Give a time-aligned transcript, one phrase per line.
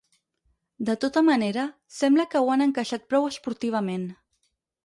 [0.87, 1.67] De tota manera,
[1.99, 4.09] sembla que ho han encaixat prou esportivament.